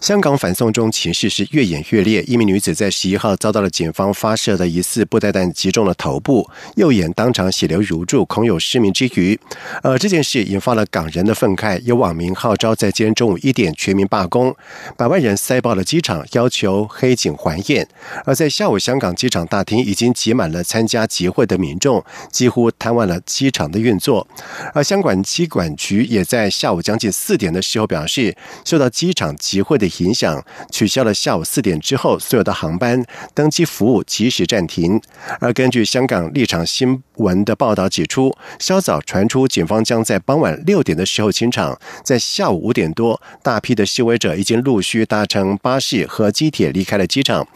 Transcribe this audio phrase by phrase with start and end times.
[0.00, 2.22] 香港反送中情势是越演越烈。
[2.24, 9.38] 一名女子在十一号遭到了警方发射的疑似布袋弹击中了头部，右眼当场血流如注，恐有失明之余。
[9.82, 14.54] 呃，这件事引发了港人的愤慨，有网民号召在今天中午一点全民罢工，
[14.96, 17.88] 百万人塞爆了机场，要求黑警还验。
[18.24, 24.28] 而在下午，香港机场大厅已经挤满了参加集会的民众，几乎瘫痪了机场的运作。
[24.72, 29.85] 而香港机管局也在下午将近四点的时候表示，受到机场集会的。
[29.98, 33.04] 影响取消了下午四点之后所有的航班
[33.34, 35.00] 登机服务及时暂停。
[35.40, 47.46] 而根据香港立场新闻的报道指出，稍早传出警方将在傍晚六点的时候清场，在下午五点多，大批的示威者已经陆续搭乘巴士和机铁离开了机场。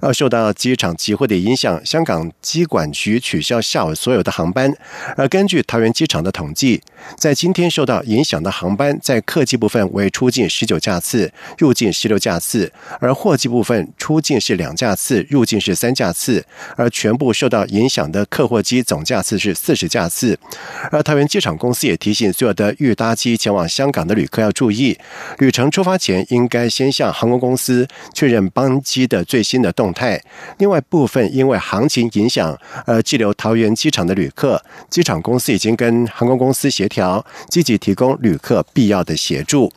[0.00, 4.74] 而受到机场集会的影响，香港机管局取消下午所有的航班。
[5.16, 6.82] 而根据桃园机场的统计，
[7.16, 12.66] 在今天受到影响的航班，在客机部分为出境十九架次，入境十六架次；
[12.98, 16.42] 而货机部分出境是两架次，入境是三架次。
[16.76, 20.38] 而全部受到影响的客货机总架次是四十架次。
[20.90, 24.98] 而桃园机场公司也提醒所有的预搭机前往香港的旅客要注意，
[25.38, 30.18] 旅程出发前应该先向航空公司确认班机的最新的动态。
[30.56, 39.70] 另外，部分因为行情影响而滞留桃园机场的旅客，机场公司已经跟航空公司协调，积极提供旅客必要的协助。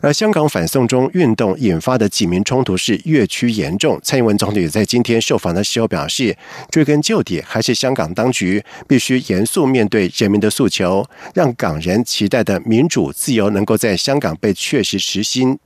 [0.00, 3.98] 而香港反送中运动引发的几名冲突是越趋严重。
[4.02, 6.36] 蔡英文总统在今天受访的时候表示，
[6.70, 15.58] 追根究底，还是香港当局必须严肃面对人民的诉求，让港人期待的民主自由能够在香港被确实实行，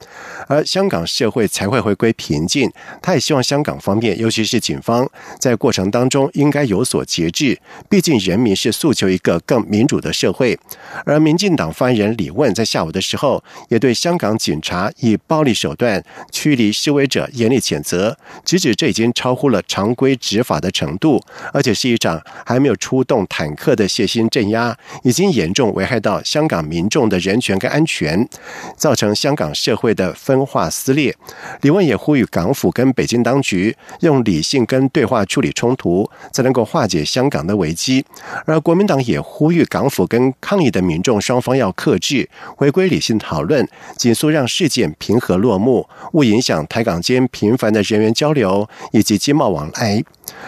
[0.46, 2.70] 而香港社会才会回归平静。
[3.00, 5.08] 他也希望香港方面，尤其是警方，
[5.40, 10.58] 在过程当中应该有所节制，毕竟人民是诉求一个更民主的社会。
[11.04, 16.00] 而民进党发言人李问在下午的时候也对香港港警察以暴力手段
[16.30, 21.20] 驱离示威者严厉谴责，直指这已经超乎了常规执法的程度，
[21.52, 28.28] 而且是一场还没有出动坦克的血腥镇压，已经严重危害到香港民众的人权跟安全，
[28.76, 31.16] 造成香港社会的分化撕裂。
[31.62, 38.04] 李问也呼吁港府跟北京当局用理性跟对话处理冲突，才能够化解香港的危机。
[38.46, 43.68] 而国民党也呼吁港府跟抗议的民众双方要克制，回归理性讨论。
[44.14, 50.02] 速让事件平和落幕，勿影响台港间频繁的人员交流以及经贸往来。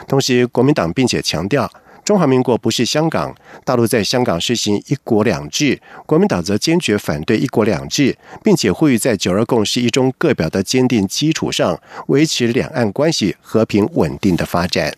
[0.09, 1.71] 同时，国民党并且强调，
[2.05, 5.81] 中华民国不是香港，大陆在香港实行一国两制。
[6.05, 14.95] 国民党则坚决反对一国两制，并且呼吁在九二共识一中各表的坚定基础上，维持两岸关系和平稳定的发展。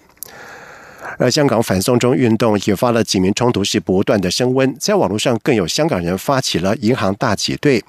[1.18, 7.82] 而香港反送中运动引发了警民冲突是不断的升温，在网络上更有香港人发起了银行大挤兑。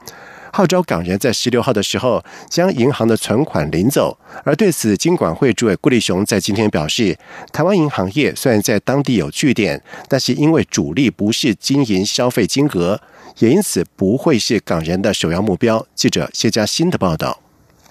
[0.52, 7.18] 号召港人在十六号的时候将银行的存款领走，而对此，金管会主委顾立雄在今天表示，
[7.52, 13.00] 台湾银行业虽然在当地有据点，但是因为主力不是经营消费金额，
[13.40, 15.86] 也因此不会是港人的首要目标。
[15.96, 17.47] 记者谢佳欣的报道。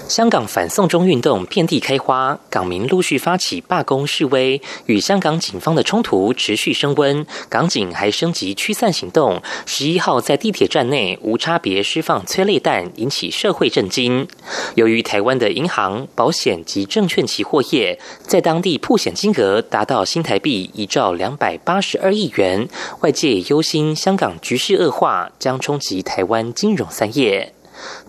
[0.08, 7.26] 香港反送中运动遍地开花，港民陆续发起罢工示威，与香港警方的冲突持续升温。
[7.48, 14.28] 港警还升级驱散行动，十一号在地铁站内无差别释放催泪弹，引起社会震惊。
[14.76, 22.68] 由于台湾的银行、保险及证券期货业在当地铺险金额达到新台币一兆两百八十二亿元，
[23.00, 27.54] 外界忧心香港局势恶化将冲击台湾金融三业。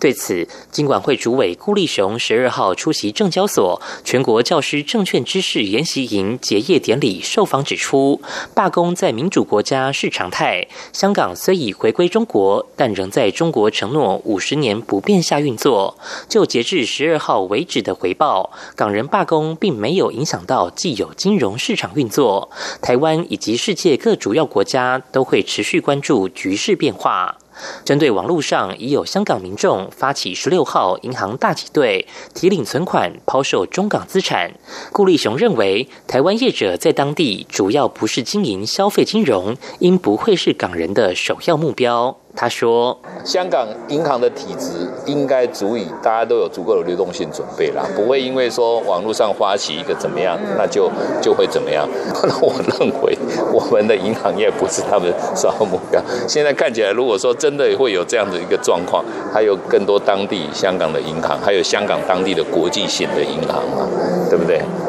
[0.00, 8.20] 对此，金管会主委顾立雄十二号出席证交所全国教师证券知识研习营结业典礼，受访指出，
[8.54, 10.66] 罢工在民主国家是常态。
[10.92, 15.96] 香港虽已回归中国，但仍在中国承诺五十年不变下运作。
[16.28, 22.50] 就截至十二号为止的回报，港人罢工并没有影响到既有金融市场运作。
[22.80, 27.36] 台湾以及世界各主要国家都会持续关注局势变化。
[27.84, 34.52] 针对网络上已有香港民众发起十六号银行大挤兑，提领存款、抛售中港资产，
[34.92, 42.18] 顾立雄认为，台湾业者在当地主要不是经营消费金融，应不会是港人的首要目标。
[42.40, 42.96] 他说
[43.26, 50.88] ：“香港银行的体质应该足以，大家都有足够的流动性准备啦，不会因为说网络上发起一个怎么样，那就
[51.20, 51.84] 就会怎么样。
[52.22, 53.18] 那我认为
[53.52, 56.00] 我们的银行业不是他们首要目标。
[56.28, 59.04] 现在看起来，如果说真的会有这样的一个状况，
[59.34, 63.84] 还有更多当地香港的银行，还有香港当地的国际性的银行嘛，
[64.30, 64.47] 对不对？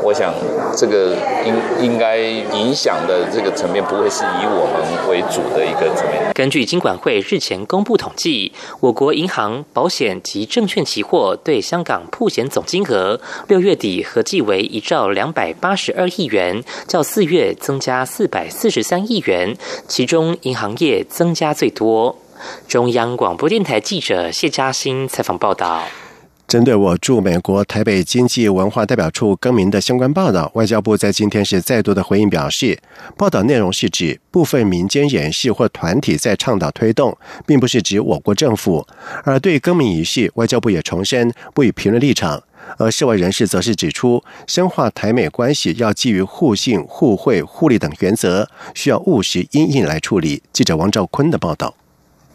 [0.09, 0.33] 我想
[0.75, 1.15] 这个
[1.45, 6.33] 应应该影响的这个层面，不会是以我们为主的一个层面。
[6.33, 19.55] 根据金管会日前公布统计，我国银行、保险及证券期货对香港铺险总金额，六月底合计为一兆两百八十二亿元，较四月增加四百四十三亿元，
[19.87, 22.17] 其中银行业增加最多。
[22.67, 25.83] 中央广播电台记者谢嘉欣采访报道。
[26.49, 32.79] 针对我驻美国台北经济文化代表处更名的相关报道，外交部在今天是再度的回应表示，
[33.15, 37.15] 报道内容是指部分民间人士或团体在倡导推动，
[37.45, 38.87] 并不是指我国政府。
[39.23, 42.41] 而对更名仪式，外交部也重申不予评论立场。
[42.79, 50.41] 而涉外人士则是指出，深化台美关系要基于互信、互惠、互利等原则，需要务实因应来处理。
[50.51, 51.75] 记者王兆坤的报道。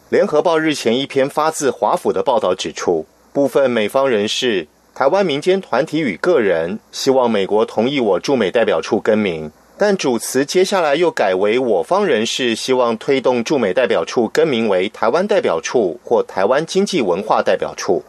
[0.07, 3.05] 联合报日前一篇发自华府的报道指出。
[3.35, 18.05] 部分美方人士、台湾民间团体与个人希望美国同意我驻美代表处更名，但主词接下来又改为我方人士希望推动驻美代表处更名为台湾代表处或台湾经济文化代表处。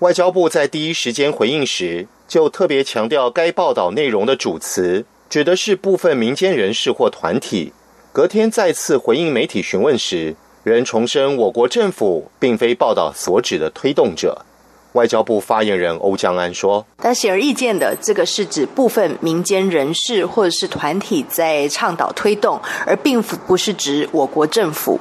[0.00, 7.72] 外交部在第一时间回应时，就特别强调该报道内容的主词指的是部分民间人士或团体。
[8.12, 10.36] 隔天再次回应媒体询问时。
[10.64, 14.44] 仍重申，我国政府并非报道所指的推动者。
[14.92, 25.00] 外交部发言人欧江安说：“但显而易见的，这个是指部分民间人士或者是团体在倡导推动，而并不是指我国政府。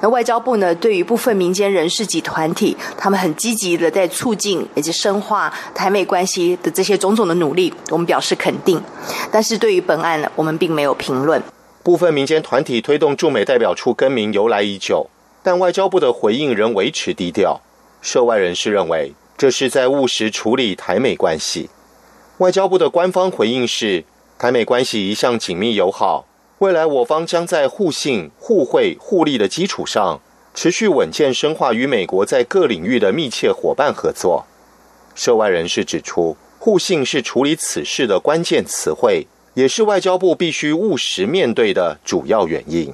[0.00, 8.80] 那外交部呢，对于部分民间人士及团体，他们很积极的在促进以及深化台美关系的这些种种的努力，我们表示肯定。
[9.32, 11.42] 但是对于本案呢，我们并没有评论。”
[11.82, 15.08] 部分民间团体推动驻美代表处更名由来已久，
[15.42, 17.60] 但外交部的回应仍维持低调。
[18.00, 21.70] 涉外人士认为，这是在务实处理台美关系。
[22.38, 24.04] 外交部的官方回应是，
[24.38, 26.24] 台美关系一向紧密友好，
[26.58, 30.20] 未来我方将在互信、互惠、互利的基础上，
[30.54, 34.44] 持续稳健深化与美国在各领域的密切伙伴合作。
[35.16, 39.26] 涉外人士指出，互信是处理此事的关键词汇。
[39.54, 42.92] 也是外交部必须务实面对的主要原因。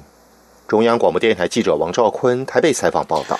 [0.67, 3.39] 中央广播电台记者王兆坤台北采访报道：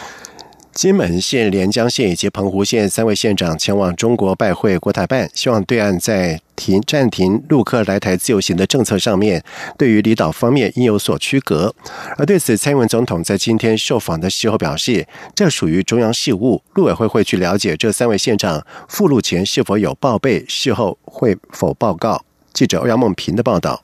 [0.71, 9.43] 金门县、连江县以及澎湖县三位县长前往中国拜会国台办，希望对岸在停暂停陆客来台自由行的政策上面，
[9.77, 11.75] 对于离岛方面应有所区隔。
[12.17, 15.05] 而对此，蔡英文总统在今天受访的时候表示，
[15.35, 22.23] 这属于中央事务，陆委会会去了解这三位县长赴陆前是否有报备，事后会否报告。
[22.59, 23.81] 记者欧阳梦平的报道。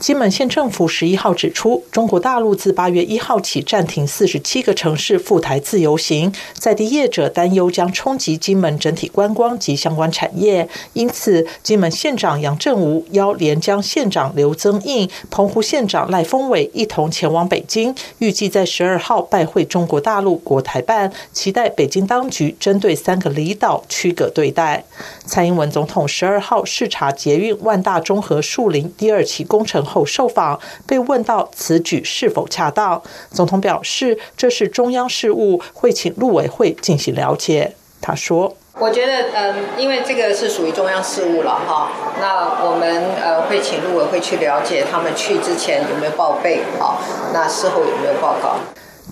[0.00, 24.84] 金门县政府十一号指出，中国大陆自八月一号起暂停四十七个城市赴台自由行，在地业者担忧将冲击金门整体观光及相关产业，因此，金门县长杨振武邀连江县长刘增印、澎湖县长赖峰伟一同前往北京，预计在十二号拜会中国大陆国台办，期待北京当局针对三个离岛区隔对待。
[25.24, 29.83] 蔡英文总统十二号视察捷运万大中和树林第二期工程。
[29.84, 37.74] 后受访被问到此举是否恰当，总统表示这是中央事务，会请陆委会进行了解。
[38.00, 47.00] 他说：“我觉得，嗯，因为这个是属于中央事务了哈，那我们呃会请陆委会去了解他们去之前有没有报备啊，
[47.32, 48.56] 那事后有没有报告。”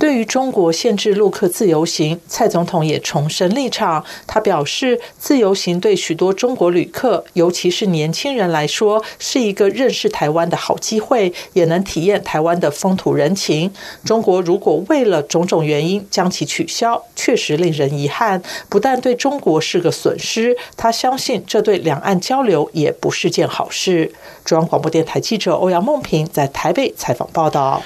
[0.00, 4.04] 对于中国限制陆客自由行，蔡总统也重申立场。
[4.26, 13.72] 他表示，自由行对许多中国旅客，尤其是年轻人来说，是一个认识台湾的好机会，也能体验台湾的风土人情。
[14.04, 24.10] 中国如果为了种种原因将其取消，确实令人遗憾，不但对中国是个损失，他相信这对两岸交流也不是件好事。
[24.44, 27.82] 中央广播电台记者欧阳梦平在台北采访报道。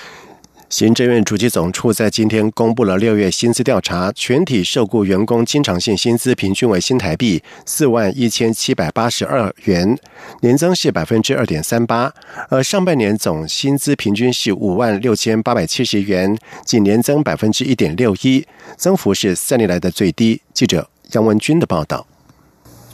[0.68, 9.96] 行政院主计总处在今天公布了六月薪资调查，全体受雇员工经常性薪资平均为新台币四万一千七百八十二元，
[10.40, 12.12] 年增是百分之二点三八。
[12.48, 18.44] 而上半年总薪资平均是五万六千八百七十元，仅年增百分之一点六一，
[18.76, 20.40] 增幅是三年来的最低。
[20.52, 22.04] 记者杨文军的报道。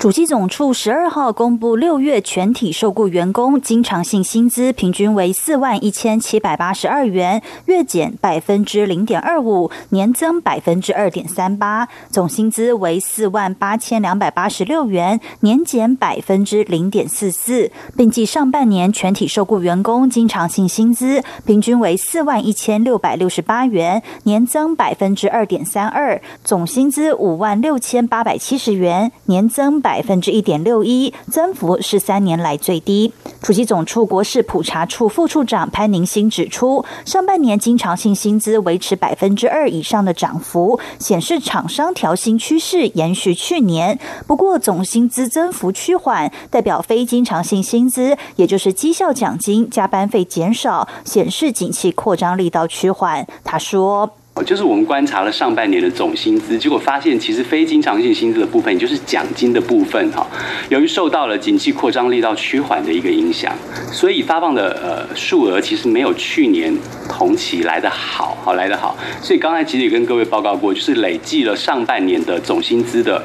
[0.03, 29.92] 主机总处十二号公布，六月全体受雇员工经常性薪资平均为四万一千七百八十二元，月减百分之零点二五，年增百分之二点三八，总薪资为四万八千两百八十六元，年减百分之零点四四，并计上半年全体受雇员工经常性薪资平均为四万一千六百六十八元，年增百分之二点三二，总薪资五万六千八百七十元，年增百。
[29.93, 33.13] 百分之一点六一，增幅是三年来最低。
[33.43, 43.99] 主机总处国事普查处副处长潘宁新指出，上半年经常性薪资维持百分之二以上的涨幅，显示厂商调薪趋势延续去年。
[44.27, 53.27] 不过总薪资增幅趋缓，代表非经常性薪资，也就是绩效奖金、加班费减少，显示景气扩张力道趋缓。
[53.45, 54.11] 他说。
[54.35, 60.27] 哦就是我们观察了上半年的总薪资，结果发现其实非经常性薪资的部分，也就是奖金的部分哈，
[60.71, 63.53] 由于受到了景气扩张力道趋缓的一个影响，
[63.93, 66.75] 所以发放的呃数额其实没有去年
[67.11, 68.97] 同期来的好，好来的好。
[69.21, 73.23] 所以刚才其实也跟各位报告过，就是累计了上半年的总薪资的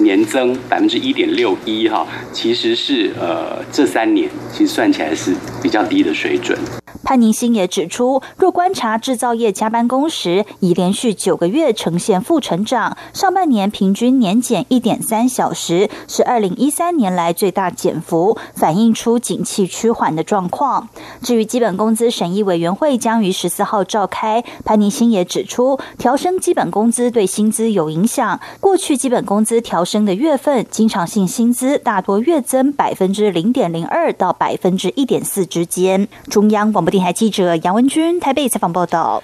[0.00, 6.58] 年增百分之一点六一哈，其实是呃这三年其实算起来是比较低的水准。
[7.02, 20.88] 潘宁新也指出，若观察制造业加班工时，已连续九个月呈现负成长，上半年平均年减一点三小时，是二零一三年来最大减幅，反映出景气趋缓的状况。
[21.22, 28.40] 至于基本工资审议委员会将于十四号召开，潘宁新也指出，调升基本工资对薪资有影响。
[28.60, 36.08] 过去基本工资调升的月份，经常性薪资大多月增百分之零点零二到百分之一点四之间。
[36.28, 39.22] 中央广播电台记者杨文君台北采访报道。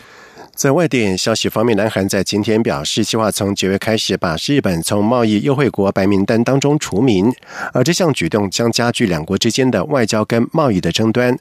[0.55, 7.33] 在外电消息方面，南韩在今天表示，计划从九月开始把日本从贸易优惠国白名单当中除名，
[7.73, 11.35] 而这项举动将加剧两国之间的外交跟贸易的争端。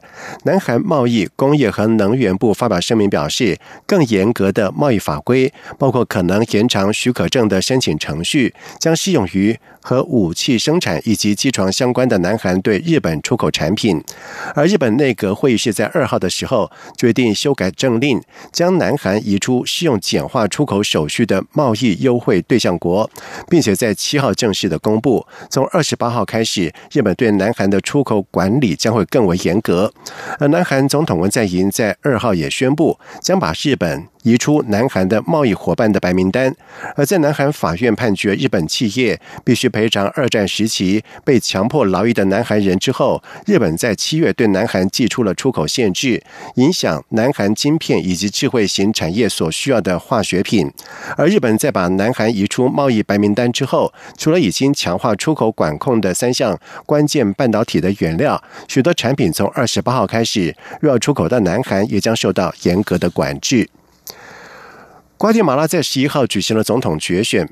[0.44, 14.04] 南韩贸易、工业和能源部发表声明表示，更严格的贸易法规，包括可能延长许可证的申请程序，将适用于和武器生产以及机床相关的南韩对日本出口产品。
[14.56, 18.20] 而日本内阁会议是在二号的时候决定修改政令，
[18.52, 18.96] 将南。
[18.98, 23.08] 韩移出适用简化出口手续的贸易优惠对象国，
[23.48, 29.94] 并且在七号正式的公布，从二十八号开始，日本对南韩的出口管理将会更为严格。
[30.40, 34.08] 而南韩总统文在寅在二号也宣布，将把日本。
[34.26, 36.54] 移出南韩的贸易伙伴的白名单，
[36.96, 46.24] 而在南韩法院判决日本企业必须赔偿二战时期被强迫劳役的南韩人之后，日本在七月对南韩寄出了出口限制，
[46.56, 50.72] 影响南韩晶片以及智慧型产业所需要的化学品。
[51.16, 63.70] 而日本在把南韩移出贸易白名单之后，除了已经强化出口管控的三项关键半导体的原料，许多产品从二十八号开始，若要出口到南韩，也将受到严格的管制。
[65.18, 67.50] 瓜地马拉在十一号举行了总统决选。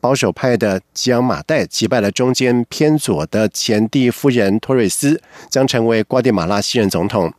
[0.00, 7.32] 保守派的吉昂马代击败了中间偏左的前第一夫人托瑞斯，将成为瓜地马拉新任总统。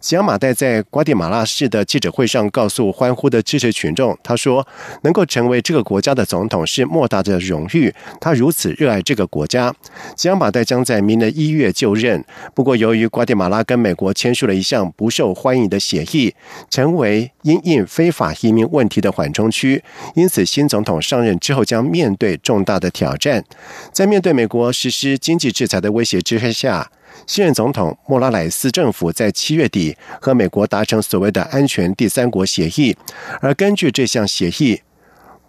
[0.00, 4.66] 吉昂马代在瓜地马拉市的记者会上告诉欢呼的支持群众，他说
[5.04, 9.74] ：“能够成为这个国家的总统是莫大的荣誉，他如此热爱这个国家。”
[10.16, 16.34] 吉昂马代将在明年一月就任，不过由于瓜地马拉跟美国签署了一项不受欢迎的协议，
[16.70, 19.82] 成为因应非法移民问题的缓冲区，
[20.14, 22.05] 因此新总统上任之后将面。
[22.06, 23.44] 面对重大的挑战，
[23.92, 26.88] 在面对美国实施经济制裁的威胁之下，
[27.26, 32.96] 现任总统莫拉莱斯政府在七月底和美国达成所谓的安全第三国协议，
[33.40, 34.80] 而根据这项协议。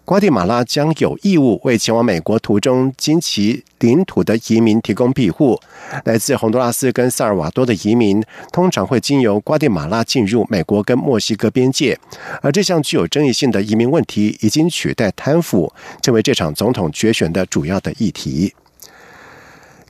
[0.08, 5.60] 瓜地马拉将有义务为前往美国途中经其领土的移民提供庇护。
[6.06, 11.98] 来自洪都拉斯跟萨尔瓦多的移民通常会经由瓜地马拉进入美国跟墨西哥边界，
[12.40, 18.54] 而这项具有争议性的移民问题已经取代贪腐，成为这场总统决选的主要的议题。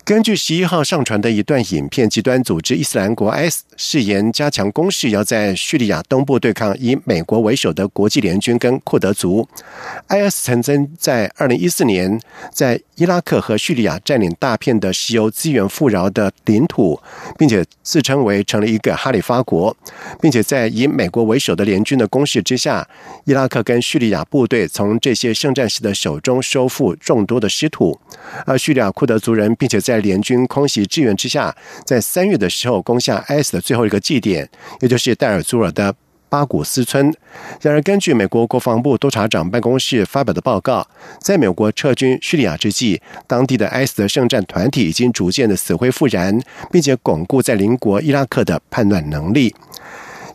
[0.09, 9.47] 根据十一号上传的一段影片，极端组织伊斯兰国 （IS） 誓言加强攻势，要在叙利亚东部对抗以美国为首的国际联军跟库德族。
[10.09, 12.19] IS 曾经在二零一四年
[12.50, 16.99] 在伊拉克和叙利亚占领大片的石油资源富饶的领土，
[17.37, 19.77] 并且自称为成了一个哈里发国，
[20.23, 22.88] 并且在以美国为首的联军的攻势之下，
[23.27, 28.00] 伊拉克跟叙利亚部队从这些圣战士的手中收复众多的失土，
[28.47, 34.49] 而叙利亚库德族人，并且在在联军空袭支援之下，在三月的时候攻下 IS 的最后一个祭点，
[34.81, 35.93] 也就是戴尔祖尔的
[36.28, 37.12] 巴古斯村。
[37.61, 40.87] 然而，根据美国国防部督察长办公室发表的报告，
[41.21, 46.40] 在美国撤军叙利亚之际，当地的埃斯的圣战团体已经逐渐的死灰复燃，
[46.71, 49.52] 并且巩固在邻国伊拉克的叛乱能力。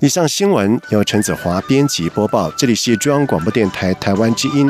[0.02, 4.70] 以上新闻由陈子华编辑播报，这里是中央广播电台台湾之音。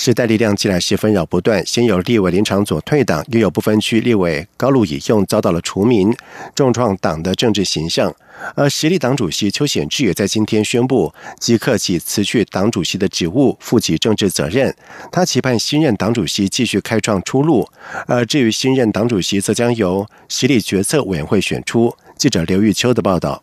[0.00, 6.14] 时代力量近来是纷扰不断，先有立委林长佐退党，又有不分区立委高露以用遭到了除名，
[6.54, 8.14] 重创党的政治形象。
[8.54, 14.72] 而实力党主席邱显志也在今天宣布，即刻起辞去党主席的职务，负起政治责任。
[15.10, 17.68] 他期盼新任党主席继续开创出路。
[18.06, 21.92] 而至于新任党主席，则将由实力决策委员会选出。
[22.16, 23.42] 记者刘玉秋的报道。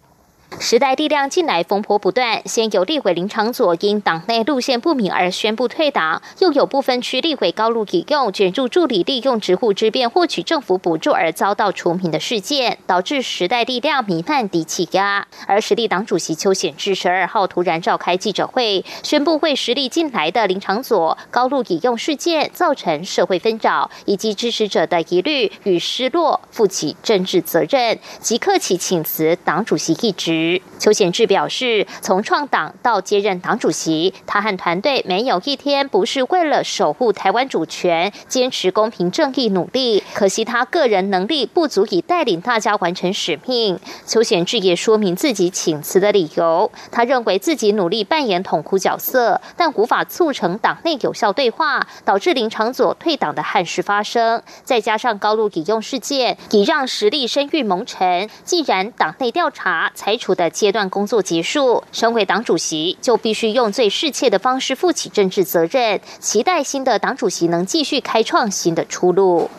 [0.60, 15.28] 时代力量近来风波不断，先有立委林长佐因党内路线不明而宣布退党，又有部分区立委高路已用卷入助理利用职务之便获取政府补助而遭到除名的事件，导致时代力量弥漫低气压。
[15.46, 30.45] 而实力党主席邱显智十二号突然召开记者会，宣布为实力近来的林长佐、高路已用事件造成社会纷扰以及支持者的疑虑与失落，负起政治责任，即刻起请辞党主席一职。
[30.78, 40.04] 邱显志表示，从创党到接任党主席，他和团队没有一天不是为了守护台湾主权、坚持公平正义努力。
[40.14, 43.80] 可惜他个人能力不足以带领大家完成使命。
[44.06, 54.44] 邱显志也说明自己请辞的理由，他认为自己努力扮演统哭角色，但无法促成党内有效对话，导致林长佐退党的憾事发生。
[54.64, 58.30] 再加上高露引用事件，已让实力声誉蒙尘。
[58.44, 60.35] 既然党内调查裁处。
[60.36, 66.00] 的阶段工作结束，身为党主席就必须用最适切的方式负起政治责任。
[66.20, 69.50] 期待新的党主席能继续开创新的出路。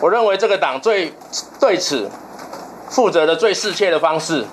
[0.00, 1.14] 我认为这个党最
[1.58, 2.10] 对此
[2.90, 4.44] 负责的最适切的方式，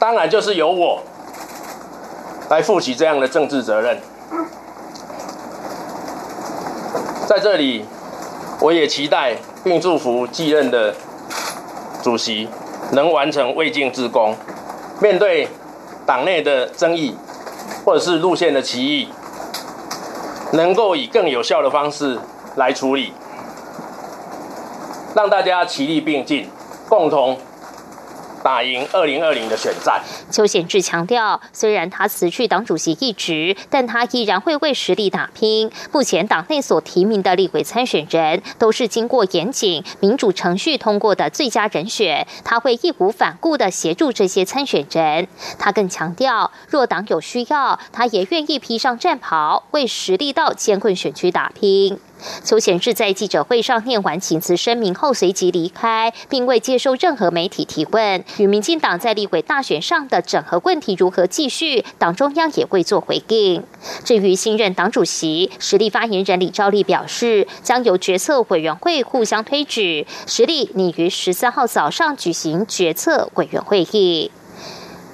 [0.00, 1.02] 当然就是由我
[2.48, 3.98] 来负起这样的政治责任。
[7.26, 7.84] 在这里，
[8.60, 10.94] 我也期待并祝福继任的
[12.02, 12.48] 主席
[12.92, 14.36] 能完成未尽之功。
[15.00, 15.48] 面对
[16.06, 17.14] 党内的争议，
[17.84, 19.08] 或者是路线的歧义，
[20.52, 22.18] 能够以更有效的方式
[22.54, 23.12] 来处理，
[25.14, 26.48] 让大家齐力并进，
[26.88, 27.38] 共同。
[28.46, 30.00] 打赢二零二零的选战。
[30.30, 35.68] 邱显志强调，虽然他辞去党主席一职，但他依然会为实力打拼。
[35.90, 42.24] 目前党内所提名的立委参选人，都是经过严谨民主程序通过的最佳人选。
[42.44, 45.26] 他会义无反顾的协助这些参选人。
[45.58, 51.98] 他更强调，若党有需要，他也愿意披上战袍，为实力到艰困选区打拼。
[52.44, 58.24] 邱显志在记者会上念完请辞声明后，随即离开，并未接受任何媒体提问。
[58.38, 63.62] 与民进党在立委大选上的整合问题如何继续，党中央也未做回应。
[64.04, 74.30] 至于新任党主席，实力发言人李兆利表示，将由决策委员会互相推举，实力拟于十三号早上举行决策委员会议。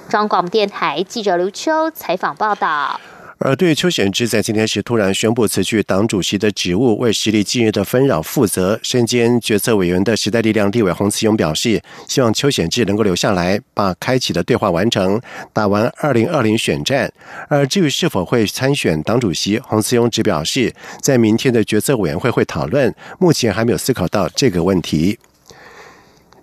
[0.09, 2.99] 中广电台记者刘秋采访报道。
[3.45, 15.19] 而对于邱显志在今天时突然宣布辞去党主席的职务，为实力近日的纷扰负责，身兼决策委员的时代力量立委洪慈勇表示，希望邱显志能够留下来，把开启的对话完成，
[15.51, 17.11] 打完二零二零选战。
[17.49, 25.19] 而至于是否会参选党主席，洪慈勇只表示，在明天的决策委员会会讨论，目前还没有思考到这个问题。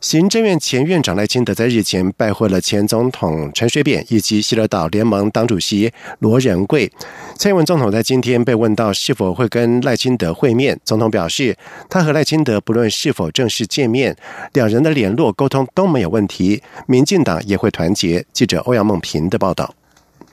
[0.01, 6.91] 行政院前院长赖清德在日前拜会了前总统陈水扁以及希勒岛联盟党主席罗仁贵。
[7.37, 11.55] 蔡英文总统在今天被问到是否会跟赖清德会面，总统表示，
[11.91, 14.17] 他和赖清德不论是否正式见面，
[14.55, 18.25] 两人的联络沟通都没有问题，民进党也会团结。
[18.33, 19.75] 记者欧阳梦平的报道。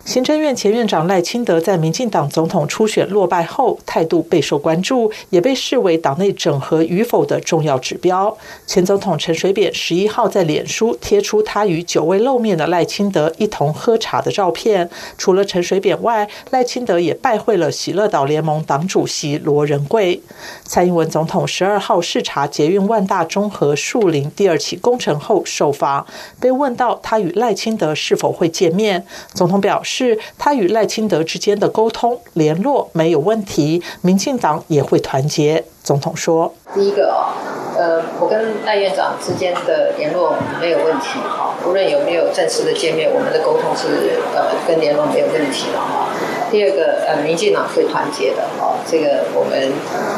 [0.07, 8.37] 行政院前院长赖清德在民进党总统初选落败后，态度备受关注，也被视为党内整合与否的重要指标。
[8.65, 14.89] 前总统陈水扁十一号在脸书贴出他与久未露面的赖清德一同喝茶的照片。
[15.17, 20.21] 除了陈水扁外，赖清德也拜会了喜乐岛联盟党主席罗仁贵。
[20.63, 26.07] 蔡英文总统十二号视察捷运万大中和树林第二期工程后受访，
[26.39, 29.96] 被问到他与赖清德是否会见面，总统表示。
[29.97, 35.63] 是，他与赖清德之间的沟通联络没有问题，民进党也会团结。
[35.81, 37.33] 总统说：“第一个哦，
[37.75, 46.09] 呃，我跟赖院长之间的联络没有问题哈，无论有没有正式的见面，我们的沟通是呃跟联络没有问题的哈。
[46.51, 49.71] 第二个，呃，民进党会团结的哦，这个我们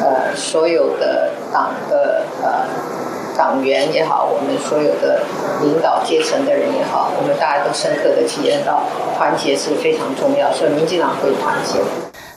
[0.03, 2.67] 呃所有的党的呃
[3.39, 5.21] 党员也好，我们所有的
[5.61, 8.83] 领导阶层的人也好，我们大家都深刻的体验到
[9.17, 11.79] 团结是非常重要，所以民进党会团结。”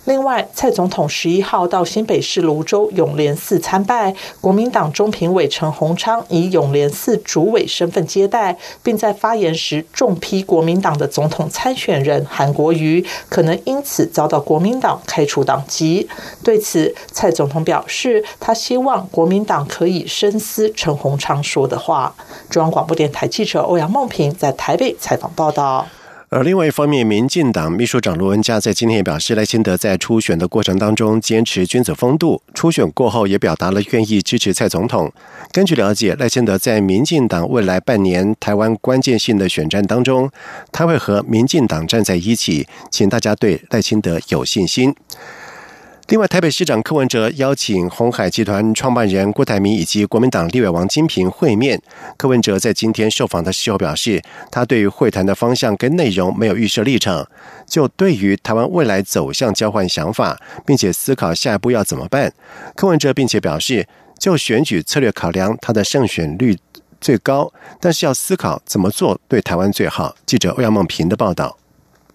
[0.05, 16.09] 另外，蔡总统十一号到新北市泸州永联寺参拜，国民党中评委陈鸿昌以永联寺主委身份接待，并在发言时重批国民党的总统参选人韩国瑜可能因此遭到国民党开除党籍。
[16.43, 22.13] 对此，蔡总统表示，他希望国民党可以深思陈鸿昌说的话。
[22.51, 25.87] 中央广播电台记者欧阳梦平在台北采访报道。
[26.35, 35.13] 而另外一方面，民进党秘书长罗文嘉在今天也表示，赖清德在初选的过程当中坚持君子风度，初选过后也表达了愿意支持蔡总统。
[35.53, 40.31] 根据了解，赖清德在民进党未来半年台湾关键性的选战当中，
[40.73, 44.95] 他会和民进党站在一起，请大家对赖清德有信心。
[46.09, 51.81] 另外，台北市长柯文哲邀请红海集团创办人郭台铭以及国民党立委王金平会面。
[52.19, 57.27] 柯文哲在今天受访的时候表示，他对于会谈的方向跟内容没有预设立场，
[57.67, 62.31] 就对于台湾未来走向交换想法，并且思考下一步要怎么办。
[62.75, 63.87] 柯文哲并且表示，
[64.19, 66.59] 就选举策略考量，他的胜选率
[67.01, 70.15] 最高，但是要思考怎么做对台湾最好。
[70.27, 71.57] 记者欧阳梦平的报道。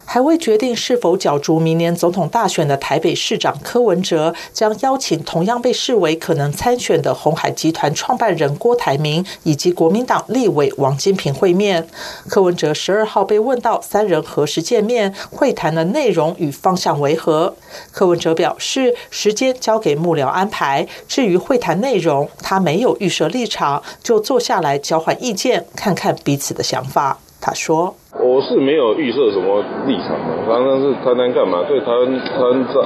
[0.10, 11.86] 还未决定是否角逐明年总统大选的台北市长柯文哲，将邀请同样被视为可能参选的红海集团创办人郭台铭以及国民党立委王金平会面。
[12.30, 17.54] 柯文哲十二号被问到三人何时见面、会谈的内容与方向为何，
[17.92, 20.88] 柯文哲表示时间交给幕僚安排。
[21.10, 27.20] 至于会谈内容，他没有预设立场，就坐下来交换意见，看看彼此的想法。
[27.40, 31.64] 他说：“我是没有预设什么立场的，反正是谈谈干嘛？
[31.68, 32.86] 对台湾台湾这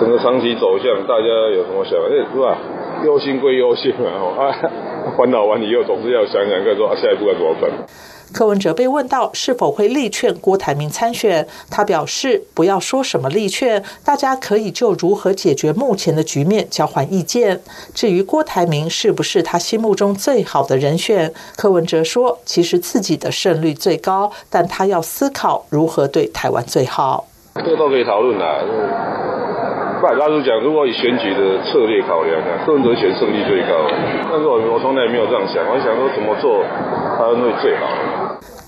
[0.00, 2.08] 整个长期走向，大家有什么想法？
[2.08, 2.58] 是吧？
[3.04, 4.54] 忧心归忧心啊，
[5.18, 7.70] 烦恼完以后，总是要想想，该说下一步该怎么办。”
[8.32, 17.62] 柯文哲被问到是否会力劝郭台铭参选，他表示不要说什么力劝，大家可以就如何解决目前的局面交换意见。
[17.94, 27.28] 至于郭台铭是不是他心目中最好的人选，柯文哲说，其实自己的胜率最高，但他要思考如何对台湾最好。
[27.54, 28.60] 这都可以讨论啦。
[30.06, 33.74] 不，老实讲，如果以选举的策略考量，柯文哲选胜率最高，
[34.30, 36.62] 但是我我从来没有这样想，我想说怎么做
[37.18, 37.86] 台湾会最好。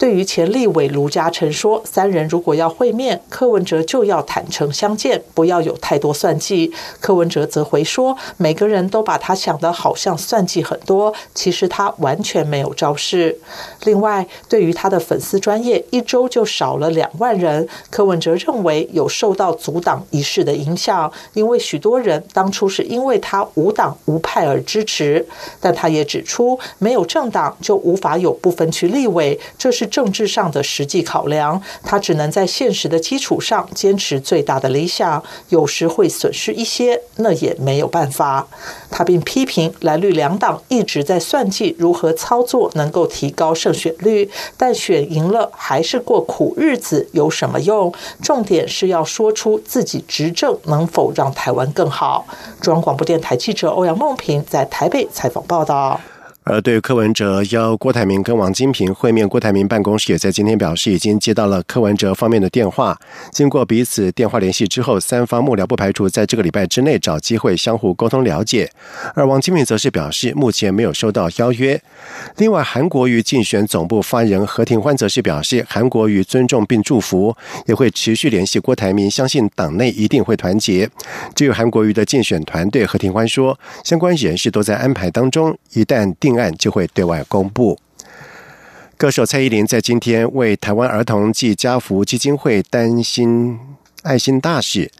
[0.00, 6.72] 对于前立委卢嘉诚说，三人如果要会面，柯文哲就要坦诚相见，不要有太多算计。
[7.00, 13.38] 柯文哲则回说，每个人都把他想的好像算计很多，其实他完全没有招式。
[13.82, 25.26] 另外，对于他的粉丝专业一周就少了两万人，柯文哲认为有受到阻挡仪式的影响，因为许多人当初是因为他无党无派而支持。
[25.60, 29.88] 但他也指出，没有政党就无法有不分区立委，这是。
[29.98, 38.46] 政治上的实际考量，他只能在现实的基础上坚持最大的理想，有时会损失一些，那也没有办法。
[38.90, 47.92] 他并批评蓝绿两党一直在算计如何操作能够提高胜选率，但选赢了还是过苦日子，有什么用？
[48.22, 52.24] 重点是要说出自己执政能否让台湾更好。
[52.60, 56.00] 中央广播电台记者欧阳梦平在台北采访报道。
[56.50, 62.98] 而对于柯文哲邀郭台铭跟王金平会面，郭台铭办公室也在今天表示，已经接到了柯文哲方面的电话。
[63.30, 68.70] 经过彼此电话联系之后，三方幕僚不排除在这个礼拜之内找机会相互沟通了解。
[69.14, 71.78] 而王金平则是表示，目前没有收到邀约。
[72.38, 80.88] 另外，韩国瑜竞选总部发言人何庭欢则是表示，韩国瑜尊重并祝福，也会持续联系郭台铭，相信党内一定会团结。
[81.34, 86.37] 至于韩国瑜的竞选团队，何庭欢说，相关人士都在安排当中，一旦定。
[86.38, 87.78] 案就会对外公布。
[88.96, 93.58] 歌手蔡依林在今天为台湾儿童暨家福基金会担心
[94.02, 94.90] 爱心大使，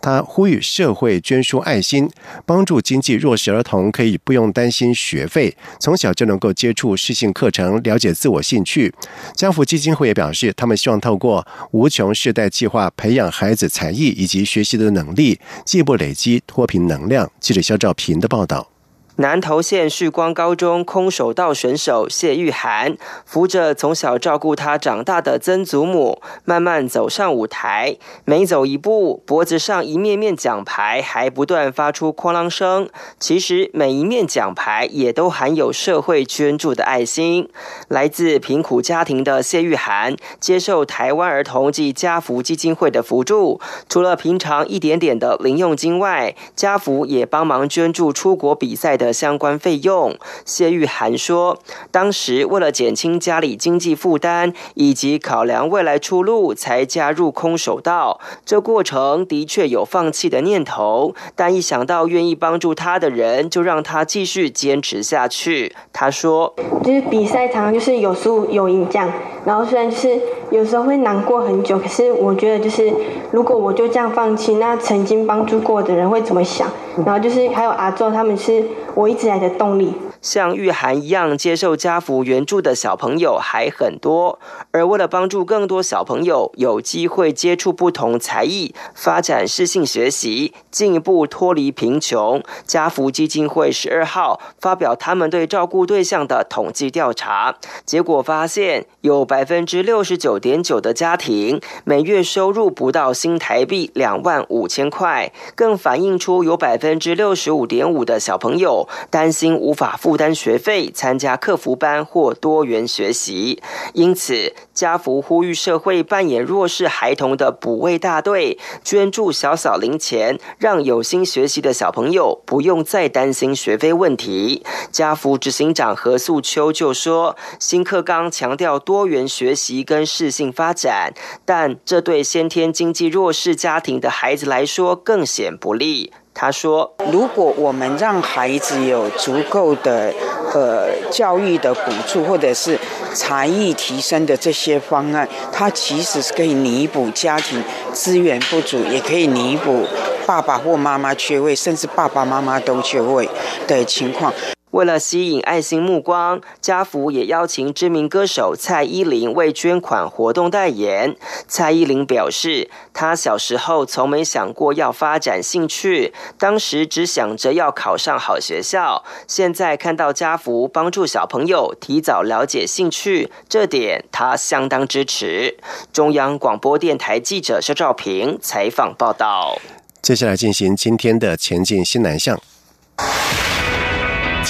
[0.00, 2.10] 他呼吁社会捐出爱心，
[2.44, 8.92] 帮助经济弱势儿童可以不用担心学费，从小就能够接触适性课程，了解自我兴趣。
[9.34, 17.30] 家福基金会也表示，他们希望透过无穷世代计划，培养孩子才艺以及学习的能力，进一步累积脱贫能量。
[17.40, 18.75] 记者肖兆平的报道。
[19.18, 27.96] 南投县旭光高中空手道选手谢玉涵扶着从小照顾他长大的曾祖母，慢慢走上舞台。
[28.26, 32.90] 每走一步，脖子上一面面奖牌还不断发出哐啷声。
[33.18, 37.48] 其实每一面奖牌也都含有社会捐助的爱心。
[37.88, 49.05] 来自贫苦家庭的谢玉涵接受台湾儿童及家福基金会的扶助，除了平常一点点的零用金外，家福也帮忙捐助出国比赛的。
[49.06, 51.58] 的相关费用，谢玉涵说，
[51.92, 58.18] 当时为了减轻家里经济负担，以及考量未来出路，才加入空手道。
[58.44, 65.72] 这过程的确有放弃的念头，但一想到愿意帮助他的人，就让他继续坚持下去。
[65.92, 69.08] 他说，就是比赛常常就是有输有赢这样，
[69.44, 70.18] 然后虽然是
[70.50, 72.92] 有时候会难过很久，可是我觉得就是
[73.30, 76.68] 如果我就这样放弃，那曾经帮助过的人会怎么想？
[77.04, 78.64] 然后就是还有阿周他们是。
[78.96, 79.92] 我一直来的动力。
[80.20, 84.40] 像玉涵一样接受家福援助的小朋友还很多，
[84.72, 110.15] 而为了帮助更多小朋友有机会接触不同才艺、发展适性学习、进一步脱离贫穷，家福基金会十二号发表他们对照顾对象的统计调查结果，发现有百分之六十九点九的家庭每月收入不到新台币两万五千块，更反映出有百分之六十五点五的小朋友担心无法付。
[110.16, 124.64] 负担学费、参加客服班或多元学习，因此家福呼吁社会扮演弱势孩童的补位大队，捐助小小零钱，让有心学习的小朋友不用再担心学费问题。
[124.90, 131.12] 家福执行长何素秋就说：“新课纲强调多元学习跟适性发展，
[131.44, 140.12] 但这对先天经济弱势家庭的孩子来说更显不利。”他说：“如果我们让孩子有足够的
[140.52, 142.78] 呃教育的补助，或者是
[143.14, 149.86] 才艺提升的这些方案，他其实是可以弥补家庭资源不足，也可以弥补
[150.26, 153.26] 爸爸或妈妈缺位，甚至爸爸妈妈都缺位
[153.66, 154.30] 的情况。”
[154.72, 161.16] 为了吸引爱心目光，家福也邀请知名歌手蔡依林为捐款活动代言。
[161.48, 169.02] 蔡依林表示，她小时候从没想过要发展兴趣，当时只想着要考上好学校。
[169.26, 175.56] 现在看到家福帮助小朋友提早了解兴趣，这点她相当支持。
[175.92, 179.58] 中央广播电台记者肖兆平采访报道。
[180.02, 182.38] 接下来进行今天的前进新南向。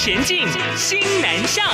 [0.07, 1.67] 前进，新南向。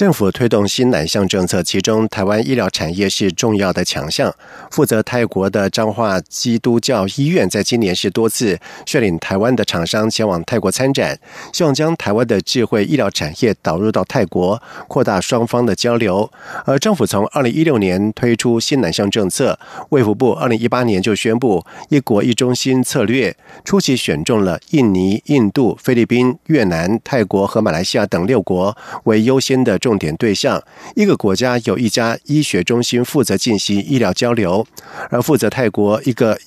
[0.00, 4.34] 政府推动新南向政策，其中台湾医疗产业是重要的强项。
[4.70, 11.20] 负责泰国的彰化基督教医院，在今年是多次率领台湾的厂商前往泰国参展，
[11.52, 16.32] 希望将台湾的智慧医疗产业导入到泰国，扩大双方的交流。
[16.64, 19.58] 而政府从二零一六年推出新南向政策，
[19.90, 23.36] 卫福部二零一八年就宣布一国一中心策略，
[23.66, 29.89] 初期选中了印尼、印度、菲律宾、越南、泰国和马来西亚等六国为优先的重。
[29.90, 30.62] 重点对象，
[30.94, 34.64] 一个国家有一家医学中心负责进行医疗交流，
[35.10, 36.38] 而负责泰国一个。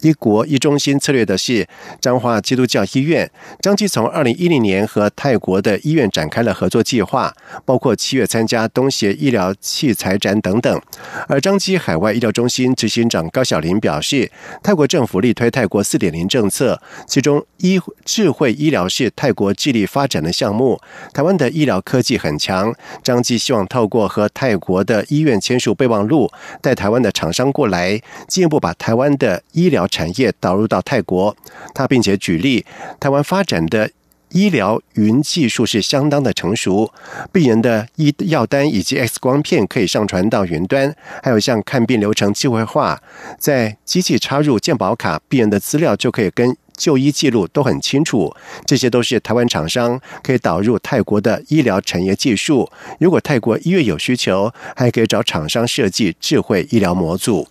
[0.00, 1.66] 一国一中心策略的是
[2.00, 3.30] 彰化基督教医院。
[3.60, 10.80] 张基从二零一零年和泰国的医院展开了合作计划，包括七月参加东协医疗器材展等等。
[11.28, 14.30] 而张基海外医疗中心执行长高小林表示，
[14.62, 20.78] 泰国政府力推泰国四点零政策，其中医智慧医疗是泰国致力发展的项目。
[21.14, 26.30] 台湾的医疗科技很强，张基希望透过和泰国的医院签署备忘录，
[26.60, 29.85] 带台湾的厂商过来，进一步把台湾的医疗。
[29.88, 31.36] 产业导入到泰国，
[31.74, 32.64] 他并且举例，
[32.98, 33.90] 台湾发展的
[34.30, 36.92] 医疗云技术是相当的成熟，
[37.32, 43.00] 病人的医药单以及 X 光片可以上传到云端，还有像看病流程智慧化，
[43.38, 48.34] 在机器插入健保卡，病人的资料就可以跟就医记录都很清楚，
[48.66, 52.68] 这些都是台湾厂商可以导入泰国的医疗产业技术。
[52.98, 57.48] 如果泰国医院有需求，还可以找厂商设计智慧医疗模组。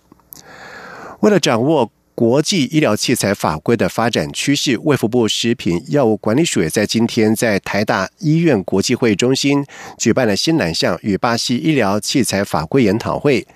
[1.20, 1.90] 为了掌握。
[2.16, 9.62] 国际医疗器材法规的发展趋势，卫福部食品药物管理署也在今天在台大医院国际会议中心
[9.98, 13.46] 举办了新南向与巴西医疗器材法规研讨会。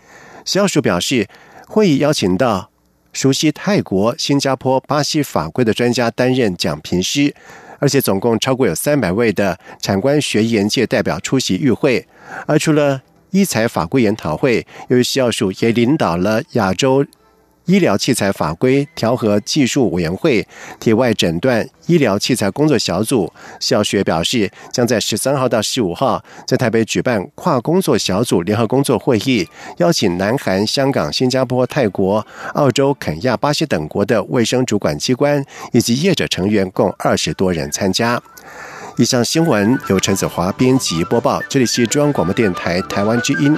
[0.45, 1.27] 食药署表示，
[1.69, 2.71] 会议邀请到
[3.15, 7.35] 熟悉泰国、新加坡、巴西法规的专家担任讲评师，
[7.79, 12.07] 而且总共超过有三百位的产官学研界代表出席与会。
[12.47, 17.07] 而除了医材法规研讨会，由于校署也领导了亚洲。
[17.67, 20.47] 医疗器材法规调和技术委员会、
[20.79, 29.47] 体外诊断医疗器材工作小组，小学表示，将在十三号到十五号在台北举办跨工作小组联合工作会议，
[29.79, 38.21] 邀请南韩、香港、新加坡、泰国、澳洲、肯亚、巴西等国的卫生主管机关以及业者成员共二十多人参加。
[38.97, 43.57] 以上新闻由陈子华编辑播报，这里是中央广播电台台湾之音。